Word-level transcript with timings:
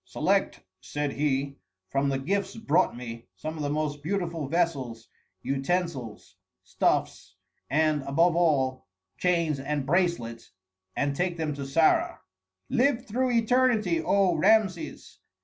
"Select," 0.03 0.61
said 0.79 1.11
he, 1.13 1.57
"from 1.91 2.09
the 2.09 2.17
gifts 2.17 2.55
brought 2.55 2.97
me, 2.97 3.27
some 3.35 3.55
of 3.55 3.61
the 3.61 3.69
most 3.69 4.01
beautiful 4.01 4.47
vessels, 4.47 5.07
utensils, 5.43 6.37
stuffs, 6.63 7.35
and, 7.69 8.01
above 8.01 8.35
all, 8.35 8.87
chains 9.19 9.59
and 9.59 9.85
bracelets, 9.85 10.53
and 10.95 11.15
take 11.15 11.37
them 11.37 11.53
to 11.53 11.67
Sarah." 11.67 12.19
"Live 12.67 13.05
through 13.05 13.29
eternity, 13.29 14.01
O 14.01 14.33
Rameses!" 14.33 15.19